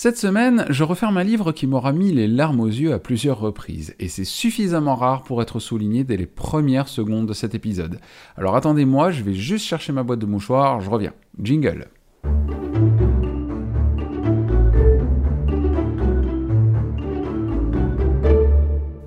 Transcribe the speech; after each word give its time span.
Cette 0.00 0.16
semaine, 0.16 0.64
je 0.70 0.84
referme 0.84 1.16
un 1.16 1.24
livre 1.24 1.50
qui 1.50 1.66
m'aura 1.66 1.90
mis 1.90 2.12
les 2.12 2.28
larmes 2.28 2.60
aux 2.60 2.68
yeux 2.68 2.92
à 2.92 3.00
plusieurs 3.00 3.40
reprises, 3.40 3.96
et 3.98 4.06
c'est 4.06 4.22
suffisamment 4.22 4.94
rare 4.94 5.24
pour 5.24 5.42
être 5.42 5.58
souligné 5.58 6.04
dès 6.04 6.16
les 6.16 6.26
premières 6.26 6.86
secondes 6.86 7.26
de 7.26 7.32
cet 7.32 7.56
épisode. 7.56 7.98
Alors 8.36 8.54
attendez-moi, 8.54 9.10
je 9.10 9.24
vais 9.24 9.34
juste 9.34 9.66
chercher 9.66 9.92
ma 9.92 10.04
boîte 10.04 10.20
de 10.20 10.26
mouchoirs, 10.26 10.80
je 10.80 10.88
reviens. 10.88 11.14
Jingle. 11.42 11.88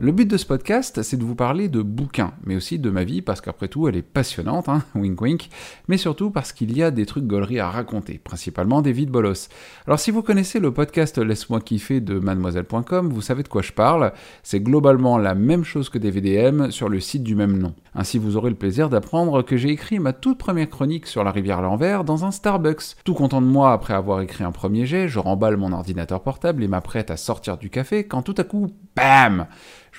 Le 0.04 0.12
but 0.12 0.26
de 0.26 0.36
ce 0.36 0.48
podcast, 0.48 1.04
c'est 1.04 1.18
de 1.18 1.24
vous 1.24 1.36
parler 1.36 1.70
de 1.70 1.84
bouquins, 1.84 2.34
mais 2.44 2.56
aussi 2.56 2.80
de 2.80 2.90
ma 2.90 3.04
vie, 3.04 3.22
parce 3.22 3.40
qu'après 3.40 3.68
tout, 3.68 3.88
elle 3.88 3.96
est 3.96 4.02
passionnante, 4.02 4.68
hein, 4.68 4.82
wink 4.96 5.22
wink, 5.22 5.50
mais 5.88 5.98
surtout 5.98 6.32
parce 6.32 6.54
qu'il 6.54 6.76
y 6.76 6.82
a 6.82 6.90
des 6.90 7.06
trucs 7.06 7.28
gauleries 7.28 7.60
à 7.60 7.70
raconter, 7.70 8.18
principalement 8.18 8.82
des 8.82 8.94
vies 8.94 9.06
de 9.06 9.12
bolos. 9.12 9.48
Alors 9.86 10.00
si 10.00 10.10
vous 10.10 10.24
connaissez 10.24 10.60
le 10.60 10.74
podcast 10.74 11.20
Laisse-moi 11.20 11.62
kiffer 11.62 12.02
de 12.02 12.18
mademoiselle.com, 12.18 13.10
vous 13.10 13.22
savez 13.22 13.44
de 13.44 13.48
quoi 13.48 13.62
je 13.62 13.74
parle, 13.74 14.12
c'est 14.42 14.60
globalement 14.60 15.20
la 15.20 15.36
même 15.36 15.64
chose 15.64 15.90
que 15.90 16.00
des 16.00 16.10
VDM 16.10 16.72
sur 16.72 16.90
le 16.90 17.00
site 17.00 17.22
du 17.22 17.36
même 17.36 17.60
nom. 17.60 17.76
Ainsi 17.94 18.18
vous 18.18 18.38
aurez 18.38 18.50
le 18.50 18.56
plaisir 18.56 18.90
d'apprendre 18.90 19.44
que 19.44 19.56
j'ai 19.56 19.70
écrit 19.70 20.00
ma 20.00 20.14
toute 20.14 20.40
première 20.40 20.72
chronique 20.72 21.06
sur 21.06 21.24
la 21.24 21.32
rivière 21.32 21.62
l'envers 21.62 22.04
dans 22.04 22.26
un 22.26 22.32
Starbucks. 22.32 22.96
Tout 23.04 23.14
content 23.14 23.40
de 23.40 23.46
moi 23.46 23.72
après 23.72 23.94
avoir 23.94 24.22
écrit 24.22 24.44
un 24.44 24.52
premier 24.52 24.88
jet, 24.88 25.08
je 25.08 25.20
remballe 25.20 25.58
mon 25.58 25.74
ordinateur 25.74 26.24
portable 26.24 26.64
et 26.64 26.68
m'apprête 26.68 27.12
à 27.12 27.18
sortir 27.18 27.60
du 27.60 27.70
café 27.70 28.06
quand 28.06 28.24
tout 28.24 28.36
à 28.40 28.44
coup, 28.44 28.72
BAM 28.96 29.46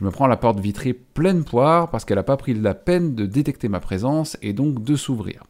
me 0.02 0.10
prends 0.10 0.26
la 0.26 0.36
porte 0.36 0.60
vitrée 0.60 0.92
pleine 0.92 1.44
poire 1.44 1.90
parce 1.90 2.04
qu'elle 2.04 2.16
n'a 2.16 2.22
pas 2.22 2.36
pris 2.36 2.54
la 2.54 2.74
peine 2.74 3.14
de 3.14 3.26
détecter 3.26 3.68
ma 3.68 3.80
présence 3.80 4.36
et 4.42 4.52
donc 4.52 4.82
de 4.82 4.96
s'ouvrir. 4.96 5.44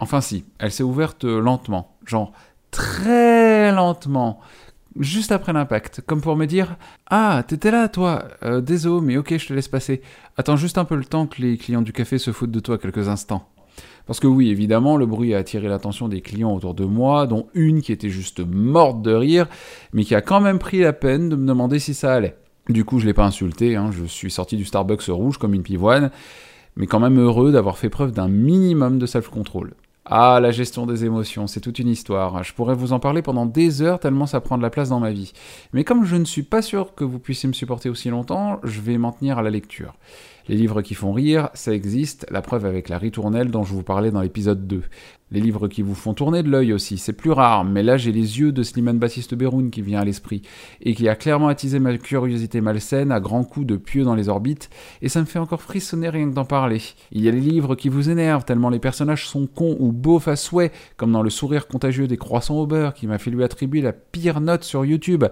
Enfin 0.00 0.20
si, 0.20 0.44
elle 0.58 0.72
s'est 0.72 0.82
ouverte 0.82 1.24
lentement, 1.24 1.96
genre 2.06 2.32
très 2.70 3.72
lentement, 3.72 4.40
juste 4.98 5.32
après 5.32 5.52
l'impact, 5.52 6.02
comme 6.06 6.20
pour 6.20 6.36
me 6.36 6.46
dire 6.46 6.76
Ah, 7.10 7.44
t'étais 7.46 7.70
là, 7.70 7.88
toi 7.88 8.24
euh, 8.42 8.60
Désolé, 8.60 9.04
mais 9.04 9.16
ok, 9.16 9.36
je 9.36 9.48
te 9.48 9.52
laisse 9.52 9.68
passer. 9.68 10.00
Attends 10.36 10.56
juste 10.56 10.78
un 10.78 10.84
peu 10.84 10.96
le 10.96 11.04
temps 11.04 11.26
que 11.26 11.42
les 11.42 11.56
clients 11.56 11.82
du 11.82 11.92
café 11.92 12.18
se 12.18 12.32
foutent 12.32 12.50
de 12.50 12.60
toi 12.60 12.78
quelques 12.78 13.08
instants. 13.08 13.46
Parce 14.06 14.18
que 14.18 14.26
oui, 14.26 14.50
évidemment, 14.50 14.96
le 14.96 15.06
bruit 15.06 15.34
a 15.34 15.38
attiré 15.38 15.68
l'attention 15.68 16.08
des 16.08 16.20
clients 16.20 16.54
autour 16.54 16.74
de 16.74 16.84
moi, 16.84 17.26
dont 17.26 17.46
une 17.54 17.80
qui 17.80 17.92
était 17.92 18.08
juste 18.08 18.40
morte 18.40 19.02
de 19.02 19.12
rire, 19.12 19.46
mais 19.92 20.04
qui 20.04 20.14
a 20.14 20.20
quand 20.20 20.40
même 20.40 20.58
pris 20.58 20.80
la 20.80 20.92
peine 20.92 21.28
de 21.28 21.36
me 21.36 21.46
demander 21.46 21.78
si 21.78 21.94
ça 21.94 22.14
allait. 22.14 22.36
Du 22.68 22.84
coup, 22.84 22.98
je 22.98 23.06
l'ai 23.06 23.14
pas 23.14 23.24
insulté, 23.24 23.76
hein. 23.76 23.90
je 23.90 24.04
suis 24.04 24.30
sorti 24.30 24.56
du 24.56 24.64
Starbucks 24.64 25.06
rouge 25.08 25.38
comme 25.38 25.54
une 25.54 25.62
pivoine, 25.62 26.10
mais 26.76 26.86
quand 26.86 27.00
même 27.00 27.18
heureux 27.18 27.52
d'avoir 27.52 27.78
fait 27.78 27.88
preuve 27.88 28.12
d'un 28.12 28.28
minimum 28.28 28.98
de 28.98 29.06
self-control. 29.06 29.74
Ah, 30.04 30.40
la 30.40 30.50
gestion 30.50 30.86
des 30.86 31.04
émotions, 31.04 31.46
c'est 31.46 31.60
toute 31.60 31.78
une 31.78 31.88
histoire. 31.88 32.42
Je 32.42 32.52
pourrais 32.54 32.74
vous 32.74 32.92
en 32.92 32.98
parler 32.98 33.22
pendant 33.22 33.46
des 33.46 33.82
heures 33.82 34.00
tellement 34.00 34.26
ça 34.26 34.40
prend 34.40 34.56
de 34.56 34.62
la 34.62 34.70
place 34.70 34.88
dans 34.88 34.98
ma 34.98 35.12
vie. 35.12 35.32
Mais 35.72 35.84
comme 35.84 36.04
je 36.04 36.16
ne 36.16 36.24
suis 36.24 36.42
pas 36.42 36.62
sûr 36.62 36.94
que 36.94 37.04
vous 37.04 37.18
puissiez 37.18 37.48
me 37.48 37.52
supporter 37.52 37.88
aussi 37.88 38.08
longtemps, 38.08 38.58
je 38.64 38.80
vais 38.80 38.98
m'en 38.98 39.12
tenir 39.12 39.38
à 39.38 39.42
la 39.42 39.50
lecture. 39.50 39.94
Les 40.50 40.56
livres 40.56 40.82
qui 40.82 40.94
font 40.94 41.12
rire, 41.12 41.48
ça 41.54 41.72
existe, 41.72 42.26
la 42.28 42.42
preuve 42.42 42.66
avec 42.66 42.88
la 42.88 42.98
ritournelle 42.98 43.52
dont 43.52 43.62
je 43.62 43.72
vous 43.72 43.84
parlais 43.84 44.10
dans 44.10 44.20
l'épisode 44.20 44.66
2. 44.66 44.82
Les 45.32 45.40
livres 45.40 45.68
qui 45.68 45.82
vous 45.82 45.94
font 45.94 46.12
tourner 46.12 46.42
de 46.42 46.50
l'œil 46.50 46.72
aussi, 46.72 46.98
c'est 46.98 47.12
plus 47.12 47.30
rare, 47.30 47.64
mais 47.64 47.84
là 47.84 47.96
j'ai 47.96 48.10
les 48.10 48.40
yeux 48.40 48.50
de 48.50 48.64
Slimane 48.64 48.98
Baptiste 48.98 49.36
Beroun 49.36 49.70
qui 49.70 49.80
vient 49.80 50.00
à 50.00 50.04
l'esprit, 50.04 50.42
et 50.80 50.92
qui 50.92 51.08
a 51.08 51.14
clairement 51.14 51.46
attisé 51.46 51.78
ma 51.78 51.96
curiosité 51.98 52.60
malsaine 52.60 53.12
à 53.12 53.20
grands 53.20 53.44
coups 53.44 53.64
de 53.64 53.76
pieux 53.76 54.02
dans 54.02 54.16
les 54.16 54.28
orbites, 54.28 54.70
et 55.02 55.08
ça 55.08 55.20
me 55.20 55.26
fait 55.26 55.38
encore 55.38 55.62
frissonner 55.62 56.08
rien 56.08 56.28
que 56.28 56.34
d'en 56.34 56.44
parler. 56.44 56.82
Il 57.12 57.22
y 57.22 57.28
a 57.28 57.30
les 57.30 57.38
livres 57.38 57.76
qui 57.76 57.88
vous 57.88 58.10
énervent, 58.10 58.44
tellement 58.44 58.70
les 58.70 58.80
personnages 58.80 59.28
sont 59.28 59.46
cons 59.46 59.76
ou 59.78 59.92
beaufs 59.92 60.26
à 60.26 60.34
souhait, 60.34 60.72
comme 60.96 61.12
dans 61.12 61.22
Le 61.22 61.30
sourire 61.30 61.68
contagieux 61.68 62.08
des 62.08 62.16
croissants 62.16 62.58
au 62.58 62.66
beurre, 62.66 62.94
qui 62.94 63.06
m'a 63.06 63.18
fait 63.18 63.30
lui 63.30 63.44
attribuer 63.44 63.82
la 63.82 63.92
pire 63.92 64.40
note 64.40 64.64
sur 64.64 64.84
YouTube. 64.84 65.24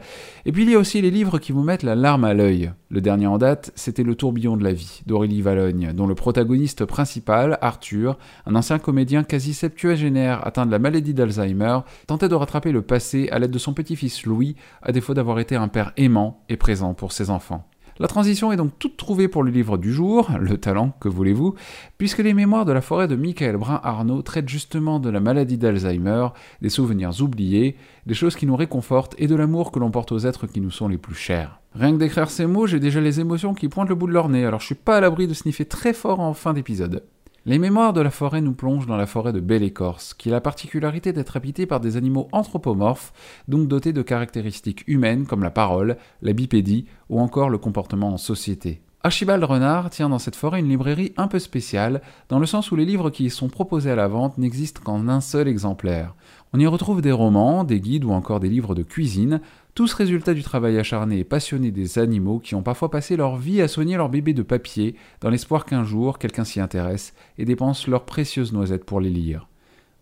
Et 0.47 0.53
puis 0.53 0.63
il 0.63 0.71
y 0.71 0.77
a 0.77 0.79
aussi 0.79 1.03
les 1.03 1.11
livres 1.11 1.41
qui 1.41 1.51
vous 1.51 1.65
mettent 1.65 1.83
la 1.83 1.97
larme 1.97 2.23
à 2.23 2.35
l'œil. 2.35 2.71
Le 2.89 3.01
dernier 3.01 3.27
en 3.27 3.37
date, 3.37 3.73
c'était 3.75 4.05
Le 4.05 4.15
tourbillon 4.15 4.57
de 4.57 4.63
la 4.63 4.73
vie, 4.73 5.03
d'Aurélie 5.09 5.43
Valogne, 5.43 5.93
dont 5.93 6.07
le 6.07 6.15
protagoniste 6.15 6.85
principal, 6.85 7.59
Arthur, 7.61 8.17
un 8.47 8.55
ancien 8.55 8.79
comédien 8.79 9.25
quasi 9.25 9.55
septuagénaire, 9.55 10.47
atteint 10.47 10.67
de 10.67 10.71
la 10.71 10.79
maladie 10.79 11.15
d'Alzheimer, 11.15 11.81
tentait 12.07 12.29
de 12.29 12.37
rattraper 12.37 12.71
le 12.71 12.83
passé 12.83 13.29
à 13.33 13.41
l'aide 13.41 13.51
de 13.51 13.59
son 13.59 13.73
petit-fils 13.73 14.25
Louis, 14.27 14.55
à 14.83 14.93
défaut 14.93 15.15
d'avoir 15.15 15.41
été 15.41 15.57
un 15.57 15.67
père 15.67 15.93
aimant 15.97 16.45
et 16.49 16.57
présent 16.57 16.95
pour 16.95 17.11
ses 17.11 17.31
enfants. 17.31 17.67
La 17.99 18.07
transition 18.07 18.53
est 18.53 18.57
donc 18.57 18.79
toute 18.79 18.97
trouvée 18.97 19.27
pour 19.27 19.43
le 19.43 19.51
livre 19.51 19.77
du 19.77 19.93
jour, 19.93 20.31
Le 20.39 20.57
talent, 20.57 20.93
que 21.01 21.09
voulez-vous, 21.09 21.57
puisque 21.97 22.19
les 22.19 22.35
mémoires 22.35 22.65
de 22.65 22.71
la 22.71 22.81
forêt 22.81 23.09
de 23.09 23.17
Michael 23.17 23.57
Brun-Arnaud 23.57 24.23
traitent 24.23 24.49
justement 24.49 25.01
de 25.01 25.11
la 25.11 25.19
maladie 25.19 25.59
d'Alzheimer, 25.59 26.29
des 26.63 26.69
souvenirs 26.69 27.21
oubliés, 27.21 27.77
des 28.07 28.15
choses 28.15 28.37
qui 28.37 28.47
nous 28.47 28.55
réconfortent 28.55 29.17
et 29.19 29.27
de 29.27 29.35
l'amour 29.35 29.73
que 29.73 29.81
l'on 29.81 29.91
porte 29.91 30.13
aux 30.13 30.21
êtres 30.21 30.47
qui 30.47 30.61
nous 30.61 30.71
sont 30.71 30.87
les 30.87 30.99
plus 30.99 31.17
chers. 31.17 31.58
Rien 31.75 31.93
que 31.93 31.99
d'écrire 31.99 32.31
ces 32.31 32.47
mots, 32.47 32.67
j'ai 32.67 32.81
déjà 32.81 33.01
les 33.01 33.21
émotions 33.21 33.55
qui 33.55 33.69
pointent 33.69 33.89
le 33.89 33.95
bout 33.95 34.07
de 34.07 34.13
leur 34.13 34.29
nez, 34.29 34.45
alors 34.45 34.61
je 34.61 34.67
suis 34.67 34.75
pas 34.75 34.97
à 34.97 35.01
l'abri 35.01 35.27
de 35.27 35.35
sniffer 35.35 35.65
très 35.65 35.93
fort 35.93 36.21
en 36.21 36.35
fin 36.35 36.55
d'épisode. 36.55 37.05
Les 37.47 37.59
mémoires 37.59 37.93
de 37.93 38.01
la 38.01 38.11
forêt 38.11 38.41
nous 38.41 38.53
plongent 38.53 38.87
dans 38.87 38.97
la 38.97 39.07
forêt 39.07 39.33
de 39.33 39.41
Belle 39.41 39.63
Écorce, 39.63 40.13
qui 40.13 40.29
a 40.29 40.33
la 40.33 40.41
particularité 40.41 41.13
d'être 41.13 41.37
habitée 41.37 41.67
par 41.67 41.81
des 41.81 41.97
animaux 41.97 42.29
anthropomorphes, 42.33 43.13
donc 43.49 43.69
dotés 43.69 43.93
de 43.93 44.03
caractéristiques 44.03 44.85
humaines 44.87 45.27
comme 45.27 45.43
la 45.43 45.51
parole, 45.51 45.97
la 46.21 46.33
bipédie 46.33 46.87
ou 47.09 47.21
encore 47.21 47.49
le 47.49 47.59
comportement 47.59 48.13
en 48.13 48.19
société. 48.19 48.83
Archibald 49.09 49.43
Renard 49.43 49.89
tient 49.89 50.11
dans 50.11 50.19
cette 50.19 50.37
forêt 50.37 50.61
une 50.61 50.69
librairie 50.69 51.15
un 51.17 51.29
peu 51.29 51.39
spéciale, 51.39 52.03
dans 52.29 52.39
le 52.39 52.45
sens 52.45 52.71
où 52.71 52.77
les 52.77 52.85
livres 52.85 53.09
qui 53.09 53.25
y 53.25 53.31
sont 53.31 53.49
proposés 53.49 53.91
à 53.91 53.97
la 53.97 54.07
vente 54.07 54.37
n'existent 54.37 54.83
qu'en 54.85 55.09
un 55.09 55.23
seul 55.23 55.49
exemplaire. 55.49 56.15
On 56.53 56.61
y 56.61 56.67
retrouve 56.67 57.01
des 57.01 57.11
romans, 57.11 57.65
des 57.65 57.81
guides 57.81 58.05
ou 58.05 58.11
encore 58.11 58.39
des 58.39 58.51
livres 58.51 58.75
de 58.75 58.83
cuisine, 58.83 59.41
tous 59.75 59.95
résultats 59.95 60.35
du 60.35 60.43
travail 60.43 60.79
acharné 60.79 61.21
et 61.21 61.25
passionné 61.25 61.71
des 61.71 61.99
animaux 61.99 62.39
qui 62.39 62.55
ont 62.55 62.63
parfois 62.63 62.91
passé 62.91 63.17
leur 63.17 63.39
vie 63.39 63.63
à 63.63 63.69
soigner 63.69 63.97
leur 63.97 64.11
bébé 64.11 64.35
de 64.35 64.43
papier, 64.43 64.95
dans 65.23 65.31
l'espoir 65.31 65.65
qu'un 65.65 65.85
jour 65.85 66.19
quelqu'un 66.19 66.45
s'y 66.45 66.61
intéresse 66.61 67.15
et 67.39 67.47
dépense 67.47 67.87
leurs 67.87 68.05
précieuses 68.05 68.53
noisettes 68.53 68.85
pour 68.85 69.01
les 69.01 69.09
lire. 69.09 69.49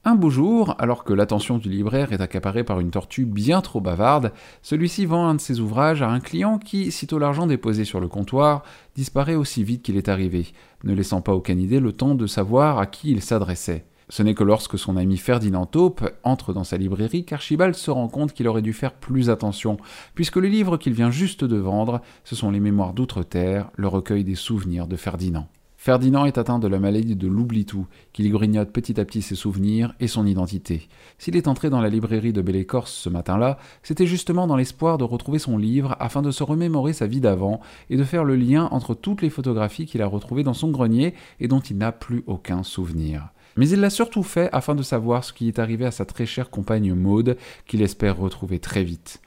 Un 0.08 0.14
beau 0.14 0.30
jour, 0.30 0.76
alors 0.78 1.02
que 1.02 1.12
l'attention 1.12 1.58
du 1.58 1.68
libraire 1.68 2.12
est 2.12 2.20
accaparée 2.20 2.62
par 2.62 2.78
une 2.78 2.92
tortue 2.92 3.24
bien 3.24 3.60
trop 3.60 3.80
bavarde, 3.80 4.30
celui-ci 4.62 5.04
vend 5.04 5.26
un 5.26 5.34
de 5.34 5.40
ses 5.40 5.58
ouvrages 5.58 6.00
à 6.00 6.08
un 6.08 6.20
client 6.20 6.60
qui, 6.60 6.92
sitôt 6.92 7.18
l'argent 7.18 7.48
déposé 7.48 7.84
sur 7.84 7.98
le 7.98 8.06
comptoir, 8.06 8.62
disparaît 8.94 9.34
aussi 9.34 9.64
vite 9.64 9.82
qu'il 9.82 9.96
est 9.96 10.08
arrivé, 10.08 10.46
ne 10.84 10.94
laissant 10.94 11.22
pas 11.22 11.34
aucune 11.34 11.60
idée 11.60 11.80
le 11.80 11.90
temps 11.90 12.14
de 12.14 12.28
savoir 12.28 12.78
à 12.78 12.86
qui 12.86 13.10
il 13.10 13.20
s'adressait. 13.20 13.84
Ce 14.08 14.22
n'est 14.22 14.34
que 14.34 14.44
lorsque 14.44 14.78
son 14.78 14.96
ami 14.96 15.16
Ferdinand 15.16 15.66
Taupe 15.66 16.08
entre 16.22 16.52
dans 16.52 16.62
sa 16.62 16.76
librairie 16.76 17.24
qu'Archibald 17.24 17.74
se 17.74 17.90
rend 17.90 18.06
compte 18.06 18.32
qu'il 18.32 18.46
aurait 18.46 18.62
dû 18.62 18.72
faire 18.72 18.94
plus 18.94 19.28
attention, 19.28 19.76
puisque 20.14 20.36
le 20.36 20.46
livre 20.46 20.76
qu'il 20.76 20.92
vient 20.92 21.10
juste 21.10 21.42
de 21.42 21.56
vendre, 21.56 22.00
ce 22.22 22.36
sont 22.36 22.52
les 22.52 22.60
Mémoires 22.60 22.92
d'Outre-Terre, 22.92 23.70
le 23.74 23.88
recueil 23.88 24.22
des 24.22 24.36
souvenirs 24.36 24.86
de 24.86 24.94
Ferdinand. 24.94 25.48
Ferdinand 25.76 26.24
est 26.24 26.38
atteint 26.38 26.58
de 26.58 26.68
la 26.68 26.78
maladie 26.78 27.16
de 27.16 27.28
l'oubli-tout, 27.28 27.86
qui 28.12 28.22
lui 28.22 28.30
grignote 28.30 28.72
petit 28.72 28.98
à 28.98 29.04
petit 29.04 29.22
ses 29.22 29.34
souvenirs 29.34 29.94
et 30.00 30.08
son 30.08 30.26
identité. 30.26 30.88
S'il 31.18 31.36
est 31.36 31.48
entré 31.48 31.70
dans 31.70 31.80
la 31.80 31.88
librairie 31.88 32.32
de 32.32 32.42
Belle 32.42 32.56
Écorce 32.56 32.92
ce 32.92 33.08
matin-là, 33.08 33.58
c'était 33.82 34.06
justement 34.06 34.46
dans 34.46 34.56
l'espoir 34.56 34.98
de 34.98 35.04
retrouver 35.04 35.38
son 35.38 35.58
livre 35.58 35.94
afin 36.00 36.22
de 36.22 36.30
se 36.30 36.42
remémorer 36.42 36.92
sa 36.92 37.06
vie 37.06 37.20
d'avant 37.20 37.60
et 37.90 37.96
de 37.96 38.04
faire 38.04 38.24
le 38.24 38.36
lien 38.36 38.68
entre 38.72 38.94
toutes 38.94 39.22
les 39.22 39.30
photographies 39.30 39.86
qu'il 39.86 40.02
a 40.02 40.06
retrouvées 40.06 40.44
dans 40.44 40.54
son 40.54 40.70
grenier 40.70 41.14
et 41.40 41.48
dont 41.48 41.60
il 41.60 41.76
n'a 41.76 41.92
plus 41.92 42.24
aucun 42.26 42.62
souvenir. 42.62 43.28
Mais 43.56 43.68
il 43.68 43.80
l'a 43.80 43.90
surtout 43.90 44.22
fait 44.22 44.50
afin 44.52 44.74
de 44.74 44.82
savoir 44.82 45.24
ce 45.24 45.32
qui 45.32 45.48
est 45.48 45.58
arrivé 45.58 45.86
à 45.86 45.90
sa 45.90 46.04
très 46.04 46.26
chère 46.26 46.50
compagne 46.50 46.94
Maude, 46.94 47.36
qu'il 47.66 47.82
espère 47.82 48.18
retrouver 48.18 48.58
très 48.58 48.84
vite. 48.84 49.20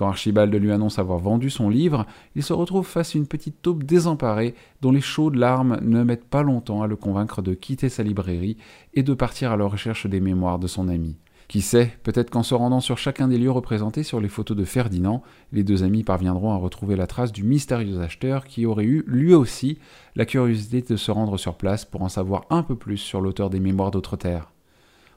Quand 0.00 0.08
Archibald 0.08 0.54
lui 0.54 0.72
annonce 0.72 0.98
avoir 0.98 1.18
vendu 1.18 1.50
son 1.50 1.68
livre, 1.68 2.06
il 2.34 2.42
se 2.42 2.54
retrouve 2.54 2.86
face 2.86 3.14
à 3.14 3.18
une 3.18 3.26
petite 3.26 3.60
taupe 3.60 3.84
désemparée 3.84 4.54
dont 4.80 4.92
les 4.92 5.02
chaudes 5.02 5.34
larmes 5.34 5.78
ne 5.82 6.02
mettent 6.02 6.24
pas 6.24 6.42
longtemps 6.42 6.80
à 6.80 6.86
le 6.86 6.96
convaincre 6.96 7.42
de 7.42 7.52
quitter 7.52 7.90
sa 7.90 8.02
librairie 8.02 8.56
et 8.94 9.02
de 9.02 9.12
partir 9.12 9.52
à 9.52 9.58
la 9.58 9.66
recherche 9.66 10.06
des 10.06 10.20
mémoires 10.20 10.58
de 10.58 10.68
son 10.68 10.88
ami. 10.88 11.18
Qui 11.48 11.60
sait, 11.60 11.92
peut-être 12.02 12.30
qu'en 12.30 12.42
se 12.42 12.54
rendant 12.54 12.80
sur 12.80 12.96
chacun 12.96 13.28
des 13.28 13.36
lieux 13.36 13.50
représentés 13.50 14.02
sur 14.02 14.22
les 14.22 14.30
photos 14.30 14.56
de 14.56 14.64
Ferdinand, 14.64 15.22
les 15.52 15.64
deux 15.64 15.82
amis 15.82 16.02
parviendront 16.02 16.52
à 16.52 16.56
retrouver 16.56 16.96
la 16.96 17.06
trace 17.06 17.30
du 17.30 17.44
mystérieux 17.44 18.00
acheteur 18.00 18.46
qui 18.46 18.64
aurait 18.64 18.86
eu, 18.86 19.04
lui 19.06 19.34
aussi, 19.34 19.76
la 20.16 20.24
curiosité 20.24 20.80
de 20.80 20.96
se 20.96 21.10
rendre 21.10 21.36
sur 21.36 21.56
place 21.56 21.84
pour 21.84 22.00
en 22.00 22.08
savoir 22.08 22.46
un 22.48 22.62
peu 22.62 22.74
plus 22.74 22.96
sur 22.96 23.20
l'auteur 23.20 23.50
des 23.50 23.60
Mémoires 23.60 23.90
d'Outre-Terre. 23.90 24.49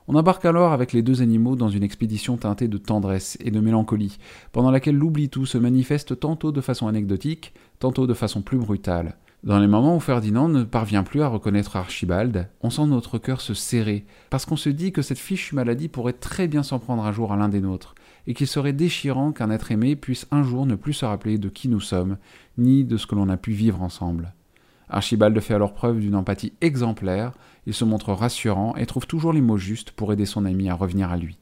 On 0.07 0.15
embarque 0.15 0.43
alors 0.43 0.73
avec 0.73 0.91
les 0.91 1.01
deux 1.01 1.21
animaux 1.21 1.55
dans 1.55 1.69
une 1.69 1.83
expédition 1.83 2.35
teintée 2.35 2.67
de 2.67 2.77
tendresse 2.77 3.37
et 3.39 3.51
de 3.51 3.59
mélancolie, 3.61 4.17
pendant 4.51 4.71
laquelle 4.71 4.97
l'oubli-tout 4.97 5.45
se 5.45 5.57
manifeste 5.57 6.19
tantôt 6.19 6.51
de 6.51 6.59
façon 6.59 6.87
anecdotique, 6.87 7.53
tantôt 7.79 8.05
de 8.05 8.13
façon 8.13 8.41
plus 8.41 8.57
brutale. 8.57 9.15
Dans 9.43 9.59
les 9.59 9.67
moments 9.67 9.97
où 9.97 9.99
Ferdinand 9.99 10.47
ne 10.47 10.63
parvient 10.63 11.03
plus 11.03 11.21
à 11.21 11.27
reconnaître 11.27 11.75
Archibald, 11.75 12.49
on 12.61 12.69
sent 12.69 12.85
notre 12.85 13.17
cœur 13.17 13.41
se 13.41 13.53
serrer, 13.53 14.05
parce 14.29 14.45
qu'on 14.45 14.55
se 14.55 14.69
dit 14.69 14.91
que 14.91 15.01
cette 15.01 15.17
fichue 15.17 15.55
maladie 15.55 15.89
pourrait 15.89 16.13
très 16.13 16.47
bien 16.47 16.63
s'en 16.63 16.79
prendre 16.79 17.05
un 17.05 17.11
jour 17.11 17.33
à 17.33 17.37
l'un 17.37 17.49
des 17.49 17.59
nôtres, 17.59 17.95
et 18.25 18.33
qu'il 18.33 18.47
serait 18.47 18.71
déchirant 18.71 19.31
qu'un 19.33 19.51
être 19.51 19.71
aimé 19.71 19.95
puisse 19.97 20.27
un 20.31 20.43
jour 20.43 20.65
ne 20.65 20.75
plus 20.75 20.93
se 20.93 21.05
rappeler 21.05 21.37
de 21.37 21.49
qui 21.49 21.67
nous 21.67 21.81
sommes, 21.81 22.17
ni 22.57 22.85
de 22.85 22.95
ce 22.97 23.05
que 23.05 23.15
l'on 23.15 23.27
a 23.27 23.37
pu 23.37 23.51
vivre 23.51 23.81
ensemble. 23.81 24.33
Archibald 24.93 25.39
fait 25.39 25.53
alors 25.53 25.73
preuve 25.73 25.99
d'une 25.99 26.15
empathie 26.15 26.53
exemplaire, 26.61 27.33
il 27.65 27.73
se 27.73 27.83
montre 27.83 28.13
rassurant 28.13 28.75
et 28.75 28.85
trouve 28.85 29.07
toujours 29.07 29.33
les 29.33 29.41
mots 29.41 29.57
justes 29.57 29.91
pour 29.91 30.13
aider 30.13 30.25
son 30.25 30.45
ami 30.45 30.69
à 30.69 30.75
revenir 30.75 31.11
à 31.11 31.17
lui. 31.17 31.37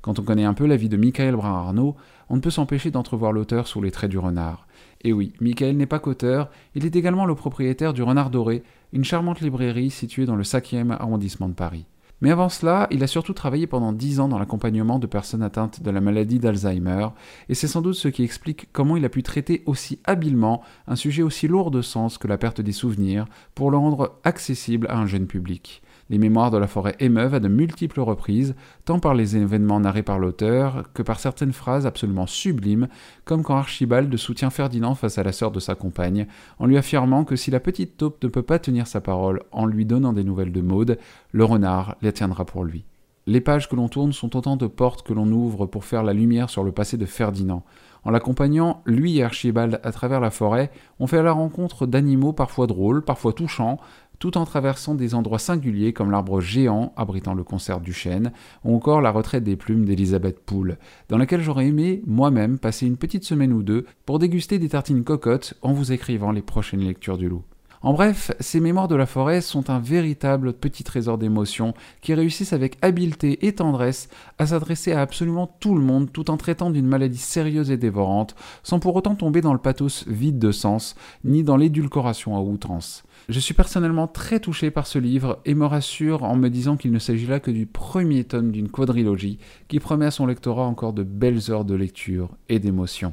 Quand 0.00 0.18
on 0.18 0.24
connaît 0.24 0.44
un 0.44 0.54
peu 0.54 0.66
la 0.66 0.76
vie 0.76 0.88
de 0.88 0.96
Michael 0.96 1.36
Brun-Arnaud, 1.36 1.94
on 2.28 2.36
ne 2.36 2.40
peut 2.40 2.50
s'empêcher 2.50 2.90
d'entrevoir 2.90 3.30
l'auteur 3.30 3.68
sous 3.68 3.80
les 3.80 3.92
traits 3.92 4.10
du 4.10 4.18
renard. 4.18 4.66
Et 5.02 5.12
oui, 5.12 5.32
Michael 5.40 5.76
n'est 5.76 5.86
pas 5.86 6.00
qu'auteur, 6.00 6.50
il 6.74 6.84
est 6.84 6.96
également 6.96 7.24
le 7.24 7.36
propriétaire 7.36 7.92
du 7.92 8.02
Renard 8.02 8.30
Doré, 8.30 8.64
une 8.92 9.04
charmante 9.04 9.40
librairie 9.40 9.90
située 9.90 10.26
dans 10.26 10.36
le 10.36 10.42
5e 10.42 10.90
arrondissement 10.90 11.48
de 11.48 11.54
Paris. 11.54 11.86
Mais 12.22 12.30
avant 12.30 12.48
cela, 12.48 12.86
il 12.92 13.02
a 13.02 13.08
surtout 13.08 13.32
travaillé 13.32 13.66
pendant 13.66 13.92
dix 13.92 14.20
ans 14.20 14.28
dans 14.28 14.38
l'accompagnement 14.38 15.00
de 15.00 15.08
personnes 15.08 15.42
atteintes 15.42 15.82
de 15.82 15.90
la 15.90 16.00
maladie 16.00 16.38
d'Alzheimer, 16.38 17.08
et 17.48 17.56
c'est 17.56 17.66
sans 17.66 17.82
doute 17.82 17.96
ce 17.96 18.06
qui 18.06 18.22
explique 18.22 18.68
comment 18.72 18.96
il 18.96 19.04
a 19.04 19.08
pu 19.08 19.24
traiter 19.24 19.64
aussi 19.66 19.98
habilement 20.04 20.62
un 20.86 20.94
sujet 20.94 21.24
aussi 21.24 21.48
lourd 21.48 21.72
de 21.72 21.82
sens 21.82 22.18
que 22.18 22.28
la 22.28 22.38
perte 22.38 22.60
des 22.60 22.70
souvenirs 22.70 23.24
pour 23.56 23.72
le 23.72 23.76
rendre 23.76 24.20
accessible 24.22 24.86
à 24.88 24.98
un 24.98 25.06
jeune 25.06 25.26
public. 25.26 25.82
Les 26.12 26.18
mémoires 26.18 26.50
de 26.50 26.58
la 26.58 26.66
forêt 26.66 26.94
émeuvent 27.00 27.32
à 27.32 27.40
de 27.40 27.48
multiples 27.48 28.02
reprises, 28.02 28.54
tant 28.84 28.98
par 28.98 29.14
les 29.14 29.34
événements 29.34 29.80
narrés 29.80 30.02
par 30.02 30.18
l'auteur 30.18 30.84
que 30.92 31.00
par 31.00 31.18
certaines 31.18 31.54
phrases 31.54 31.86
absolument 31.86 32.26
sublimes, 32.26 32.88
comme 33.24 33.42
quand 33.42 33.56
Archibald 33.56 34.14
soutient 34.18 34.50
Ferdinand 34.50 34.94
face 34.94 35.16
à 35.16 35.22
la 35.22 35.32
sœur 35.32 35.50
de 35.52 35.58
sa 35.58 35.74
compagne, 35.74 36.26
en 36.58 36.66
lui 36.66 36.76
affirmant 36.76 37.24
que 37.24 37.34
si 37.34 37.50
la 37.50 37.60
petite 37.60 37.96
taupe 37.96 38.22
ne 38.22 38.28
peut 38.28 38.42
pas 38.42 38.58
tenir 38.58 38.86
sa 38.86 39.00
parole 39.00 39.40
en 39.52 39.64
lui 39.64 39.86
donnant 39.86 40.12
des 40.12 40.22
nouvelles 40.22 40.52
de 40.52 40.60
Maude, 40.60 40.98
le 41.30 41.44
renard 41.44 41.96
les 42.02 42.12
tiendra 42.12 42.44
pour 42.44 42.64
lui. 42.64 42.84
Les 43.26 43.40
pages 43.40 43.68
que 43.68 43.76
l'on 43.76 43.88
tourne 43.88 44.12
sont 44.12 44.36
autant 44.36 44.56
de 44.56 44.66
portes 44.66 45.06
que 45.06 45.14
l'on 45.14 45.30
ouvre 45.32 45.64
pour 45.64 45.86
faire 45.86 46.02
la 46.02 46.12
lumière 46.12 46.50
sur 46.50 46.62
le 46.62 46.72
passé 46.72 46.98
de 46.98 47.06
Ferdinand. 47.06 47.62
En 48.04 48.10
l'accompagnant, 48.10 48.82
lui 48.84 49.18
et 49.18 49.22
Archibald, 49.22 49.80
à 49.84 49.92
travers 49.92 50.20
la 50.20 50.30
forêt, 50.30 50.72
ont 50.98 51.06
fait 51.06 51.22
la 51.22 51.32
rencontre 51.32 51.86
d'animaux 51.86 52.32
parfois 52.32 52.66
drôles, 52.66 53.04
parfois 53.04 53.32
touchants, 53.32 53.78
tout 54.22 54.38
en 54.38 54.44
traversant 54.44 54.94
des 54.94 55.16
endroits 55.16 55.40
singuliers 55.40 55.92
comme 55.92 56.12
l'arbre 56.12 56.40
géant 56.40 56.92
abritant 56.96 57.34
le 57.34 57.42
concert 57.42 57.80
du 57.80 57.92
chêne, 57.92 58.30
ou 58.62 58.72
encore 58.76 59.00
la 59.00 59.10
retraite 59.10 59.42
des 59.42 59.56
plumes 59.56 59.84
d'Elisabeth 59.84 60.38
Poole, 60.46 60.78
dans 61.08 61.18
laquelle 61.18 61.40
j'aurais 61.40 61.66
aimé 61.66 62.04
moi-même 62.06 62.60
passer 62.60 62.86
une 62.86 62.96
petite 62.96 63.24
semaine 63.24 63.52
ou 63.52 63.64
deux 63.64 63.84
pour 64.06 64.20
déguster 64.20 64.60
des 64.60 64.68
tartines 64.68 65.02
cocottes 65.02 65.54
en 65.60 65.72
vous 65.72 65.90
écrivant 65.90 66.30
les 66.30 66.40
prochaines 66.40 66.84
lectures 66.84 67.18
du 67.18 67.28
loup. 67.28 67.42
En 67.84 67.94
bref, 67.94 68.30
ces 68.38 68.60
mémoires 68.60 68.86
de 68.86 68.94
la 68.94 69.06
forêt 69.06 69.40
sont 69.40 69.68
un 69.68 69.80
véritable 69.80 70.52
petit 70.52 70.84
trésor 70.84 71.18
d'émotions 71.18 71.74
qui 72.00 72.14
réussissent 72.14 72.52
avec 72.52 72.78
habileté 72.80 73.44
et 73.44 73.56
tendresse 73.56 74.08
à 74.38 74.46
s'adresser 74.46 74.92
à 74.92 75.00
absolument 75.00 75.48
tout 75.58 75.74
le 75.74 75.80
monde 75.80 76.12
tout 76.12 76.30
en 76.30 76.36
traitant 76.36 76.70
d'une 76.70 76.86
maladie 76.86 77.18
sérieuse 77.18 77.72
et 77.72 77.76
dévorante, 77.76 78.36
sans 78.62 78.78
pour 78.78 78.94
autant 78.94 79.16
tomber 79.16 79.40
dans 79.40 79.52
le 79.52 79.58
pathos 79.58 80.04
vide 80.06 80.38
de 80.38 80.52
sens, 80.52 80.94
ni 81.24 81.42
dans 81.42 81.56
l'édulcoration 81.56 82.36
à 82.36 82.40
outrance. 82.40 83.02
Je 83.28 83.40
suis 83.40 83.54
personnellement 83.54 84.06
très 84.06 84.38
touché 84.38 84.70
par 84.70 84.86
ce 84.86 85.00
livre 85.00 85.40
et 85.44 85.54
me 85.54 85.66
rassure 85.66 86.22
en 86.22 86.36
me 86.36 86.50
disant 86.50 86.76
qu'il 86.76 86.92
ne 86.92 87.00
s'agit 87.00 87.26
là 87.26 87.40
que 87.40 87.50
du 87.50 87.66
premier 87.66 88.22
tome 88.22 88.52
d'une 88.52 88.70
quadrilogie 88.70 89.38
qui 89.66 89.80
promet 89.80 90.06
à 90.06 90.12
son 90.12 90.26
lectorat 90.26 90.66
encore 90.66 90.92
de 90.92 91.02
belles 91.02 91.50
heures 91.50 91.64
de 91.64 91.74
lecture 91.74 92.30
et 92.48 92.60
d'émotion. 92.60 93.12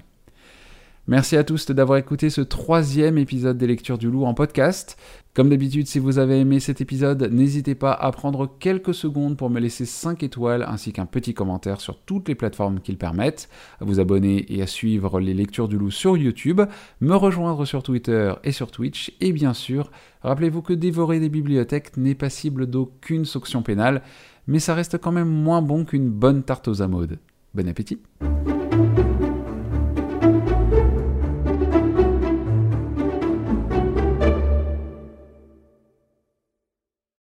Merci 1.10 1.38
à 1.38 1.44
tous 1.44 1.66
d'avoir 1.72 1.98
écouté 1.98 2.30
ce 2.30 2.42
troisième 2.42 3.18
épisode 3.18 3.58
des 3.58 3.66
Lectures 3.66 3.98
du 3.98 4.12
Loup 4.12 4.26
en 4.26 4.36
podcast. 4.36 4.96
Comme 5.34 5.50
d'habitude, 5.50 5.88
si 5.88 5.98
vous 5.98 6.20
avez 6.20 6.40
aimé 6.40 6.60
cet 6.60 6.82
épisode, 6.82 7.32
n'hésitez 7.32 7.74
pas 7.74 7.94
à 7.94 8.12
prendre 8.12 8.48
quelques 8.60 8.94
secondes 8.94 9.36
pour 9.36 9.50
me 9.50 9.60
laisser 9.60 9.86
5 9.86 10.22
étoiles 10.22 10.64
ainsi 10.68 10.94
qu'un 10.94 11.08
petit 11.08 11.34
commentaire 11.34 11.82
sur 11.82 11.98
toutes 11.98 12.28
les 12.28 12.36
plateformes 12.36 12.80
qui 12.80 12.92
le 12.92 13.00
permettent, 13.00 13.50
à 13.82 13.86
vous 13.86 14.00
abonner 14.00 14.46
et 14.54 14.62
à 14.62 14.68
suivre 14.68 15.20
les 15.20 15.34
Lectures 15.34 15.68
du 15.68 15.80
Loup 15.80 15.90
sur 15.90 16.16
YouTube, 16.16 16.62
me 17.02 17.16
rejoindre 17.16 17.66
sur 17.66 17.82
Twitter 17.82 18.32
et 18.44 18.52
sur 18.52 18.70
Twitch, 18.70 19.12
et 19.20 19.34
bien 19.34 19.56
sûr, 19.56 19.90
rappelez-vous 20.22 20.62
que 20.62 20.74
dévorer 20.74 21.20
des 21.20 21.30
bibliothèques 21.30 21.98
n'est 21.98 22.14
passible 22.14 22.68
d'aucune 22.68 23.26
sanction 23.26 23.64
pénale, 23.64 24.04
mais 24.46 24.60
ça 24.60 24.76
reste 24.76 25.00
quand 25.00 25.12
même 25.12 25.28
moins 25.28 25.64
bon 25.64 25.86
qu'une 25.86 26.12
bonne 26.12 26.44
tarte 26.44 26.68
aux 26.68 26.84
amodes. 26.84 27.18
Bon 27.56 27.68
appétit 27.68 27.98